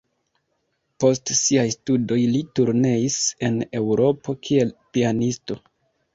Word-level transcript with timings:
Post 1.03 1.33
siaj 1.39 1.65
studoj 1.75 2.17
li 2.37 2.41
turneis 2.61 3.19
en 3.51 3.61
Eŭropo 3.83 4.37
kiel 4.49 4.75
pianisto. 4.99 5.63